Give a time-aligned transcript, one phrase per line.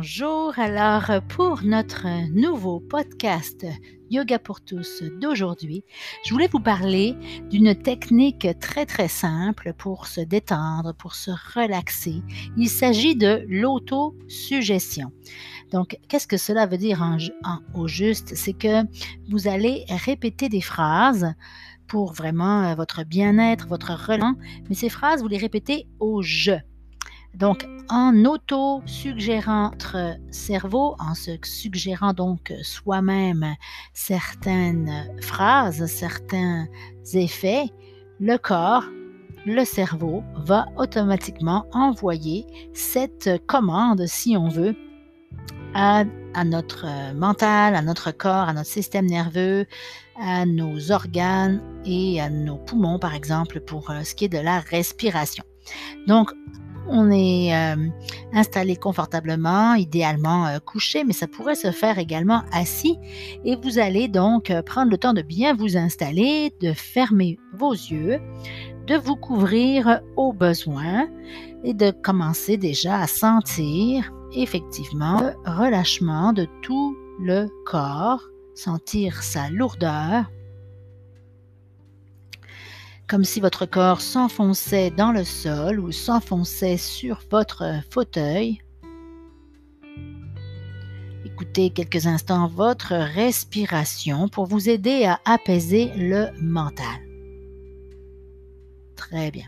[0.00, 3.66] Bonjour, alors pour notre nouveau podcast
[4.10, 5.82] Yoga pour tous d'aujourd'hui,
[6.24, 7.16] je voulais vous parler
[7.50, 12.22] d'une technique très très simple pour se détendre, pour se relaxer.
[12.56, 15.10] Il s'agit de l'autosuggestion.
[15.72, 17.18] Donc, qu'est-ce que cela veut dire en,
[17.74, 18.36] au juste?
[18.36, 18.84] C'est que
[19.28, 21.34] vous allez répéter des phrases
[21.88, 24.36] pour vraiment euh, votre bien-être, votre relance,
[24.68, 26.52] mais ces phrases, vous les répétez au je.
[27.34, 33.54] Donc, en auto-suggérant notre cerveau, en se suggérant donc soi-même
[33.92, 36.66] certaines phrases, certains
[37.12, 37.66] effets,
[38.20, 38.84] le corps,
[39.46, 44.74] le cerveau va automatiquement envoyer cette commande, si on veut,
[45.74, 46.04] à,
[46.44, 49.66] notre mental, à notre corps, à notre système nerveux,
[50.20, 54.38] à nos organes et à nos poumons, par exemple, pour euh, ce qui est de
[54.38, 55.44] la respiration.
[56.88, 57.76] On est euh,
[58.32, 62.98] installé confortablement, idéalement euh, couché, mais ça pourrait se faire également assis.
[63.44, 67.72] Et vous allez donc euh, prendre le temps de bien vous installer, de fermer vos
[67.72, 68.20] yeux,
[68.86, 71.08] de vous couvrir au besoin
[71.64, 78.22] et de commencer déjà à sentir effectivement le relâchement de tout le corps,
[78.54, 80.30] sentir sa lourdeur,
[83.08, 88.60] comme si votre corps s'enfonçait dans le sol ou s'enfonçait sur votre fauteuil.
[91.24, 96.86] Écoutez quelques instants votre respiration pour vous aider à apaiser le mental.
[98.94, 99.46] Très bien.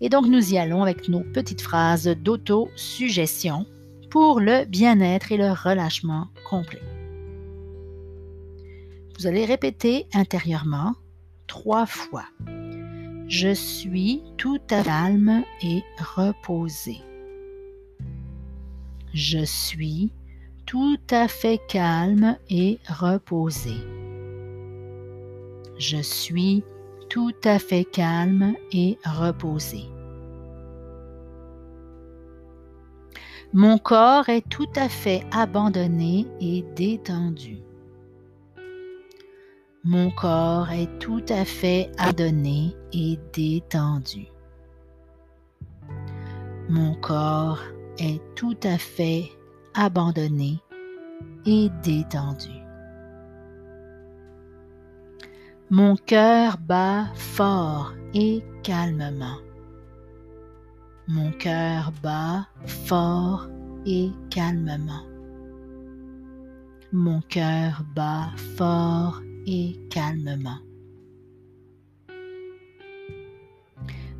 [0.00, 3.66] Et donc nous y allons avec nos petites phrases d'auto-suggestion
[4.10, 6.82] pour le bien-être et le relâchement complet.
[9.18, 10.94] Vous allez répéter intérieurement
[11.46, 12.24] trois fois.
[13.32, 16.98] Je suis tout à calme et reposé.
[19.14, 20.12] Je suis
[20.66, 23.72] tout à fait calme et reposé.
[25.78, 26.62] Je suis
[27.08, 29.84] tout à fait calme et reposé.
[33.54, 37.71] Mon corps est tout à fait abandonné et détendu.
[39.84, 44.28] Mon corps est tout à fait adonné et détendu.
[46.68, 47.58] Mon corps
[47.98, 49.28] est tout à fait
[49.74, 50.60] abandonné
[51.46, 52.52] et détendu.
[55.68, 59.38] Mon cœur bat fort et calmement.
[61.08, 63.48] Mon cœur bat fort
[63.84, 65.02] et calmement.
[66.92, 70.58] Mon cœur bat fort et calmement.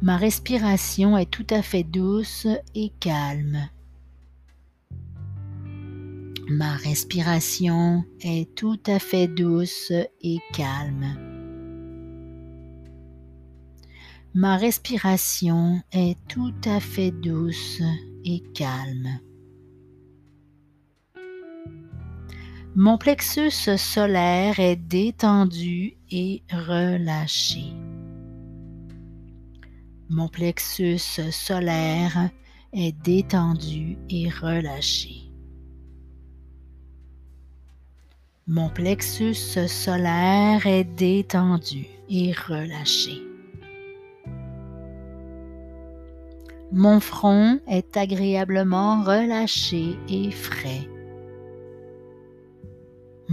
[0.00, 3.68] Ma respiration est tout à fait douce et calme.
[6.48, 11.16] Ma respiration est tout à fait douce et calme.
[14.34, 17.80] Ma respiration est tout à fait douce
[18.24, 19.20] et calme.
[22.74, 27.64] Mon plexus solaire est détendu et relâché.
[30.08, 32.30] Mon plexus solaire
[32.72, 35.30] est détendu et relâché.
[38.46, 39.34] Mon plexus
[39.68, 43.20] solaire est détendu et relâché.
[46.72, 50.88] Mon front est agréablement relâché et frais.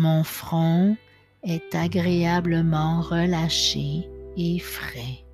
[0.00, 0.96] Mon front
[1.42, 5.24] est agréablement relâché et frais.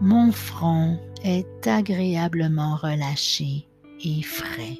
[0.00, 3.66] Mon front est agréablement relâché
[4.04, 4.78] et frais.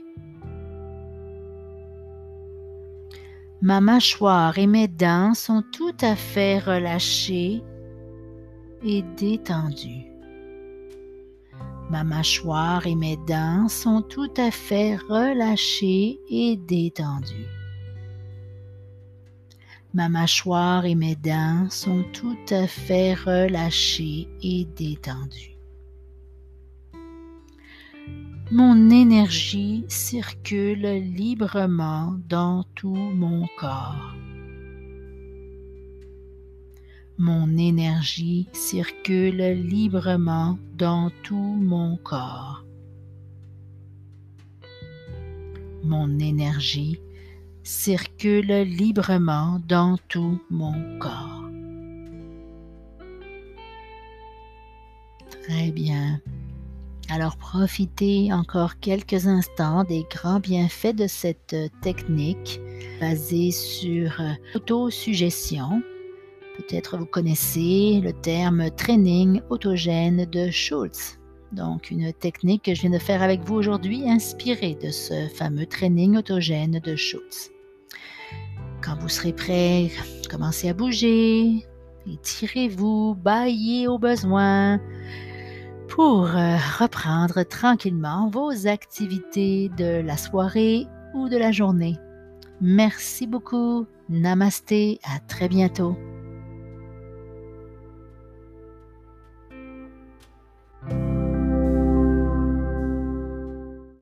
[3.62, 7.64] Ma mâchoire et mes dents sont tout à fait relâchées
[8.84, 10.06] et détendues.
[11.90, 17.48] Ma mâchoire et mes dents sont tout à fait relâchées et détendues.
[19.94, 25.56] Ma mâchoire et mes dents sont tout à fait relâchées et détendues.
[28.50, 34.14] Mon énergie circule librement dans tout mon corps.
[37.20, 42.64] Mon énergie circule librement dans tout mon corps.
[45.82, 47.00] Mon énergie
[47.64, 51.50] circule librement dans tout mon corps.
[55.42, 56.20] Très bien.
[57.10, 62.60] Alors profitez encore quelques instants des grands bienfaits de cette technique
[63.00, 64.22] basée sur
[64.54, 65.82] autosuggestion.
[66.58, 71.18] Peut-être vous connaissez le terme training autogène de Schultz.
[71.52, 75.66] Donc, une technique que je viens de faire avec vous aujourd'hui, inspirée de ce fameux
[75.66, 77.50] training autogène de Schultz.
[78.82, 79.90] Quand vous serez prêt,
[80.28, 81.64] commencez à bouger,
[82.06, 84.80] étirez-vous, baillez au besoin
[85.88, 91.96] pour euh, reprendre tranquillement vos activités de la soirée ou de la journée.
[92.60, 93.86] Merci beaucoup.
[94.08, 94.98] Namasté.
[95.04, 95.96] À très bientôt.